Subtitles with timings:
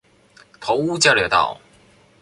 [0.59, 1.61] 頭屋交流道